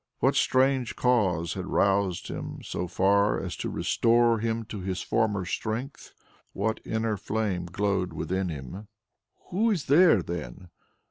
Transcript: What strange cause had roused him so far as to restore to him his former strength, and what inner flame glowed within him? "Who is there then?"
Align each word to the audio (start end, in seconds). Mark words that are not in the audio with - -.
What 0.17 0.33
strange 0.33 0.95
cause 0.95 1.53
had 1.53 1.67
roused 1.67 2.27
him 2.27 2.63
so 2.63 2.87
far 2.87 3.39
as 3.39 3.55
to 3.57 3.69
restore 3.69 4.39
to 4.39 4.43
him 4.47 4.65
his 4.67 5.03
former 5.03 5.45
strength, 5.45 6.07
and 6.15 6.23
what 6.53 6.79
inner 6.83 7.17
flame 7.17 7.65
glowed 7.67 8.11
within 8.11 8.49
him? 8.49 8.87
"Who 9.51 9.69
is 9.69 9.85
there 9.85 10.23
then?" 10.23 10.69